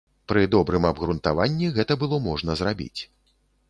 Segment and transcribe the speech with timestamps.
[0.31, 3.01] Пры добрым абгрунтаванні гэта было можна зрабіць.